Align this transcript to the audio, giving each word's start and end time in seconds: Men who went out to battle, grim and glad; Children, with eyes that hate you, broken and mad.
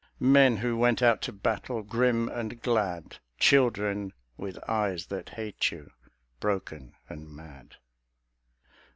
Men 0.19 0.57
who 0.57 0.77
went 0.77 1.03
out 1.03 1.21
to 1.21 1.31
battle, 1.31 1.83
grim 1.83 2.27
and 2.27 2.59
glad; 2.59 3.19
Children, 3.37 4.13
with 4.35 4.57
eyes 4.67 5.05
that 5.05 5.29
hate 5.29 5.69
you, 5.69 5.91
broken 6.39 6.95
and 7.07 7.29
mad. 7.29 7.75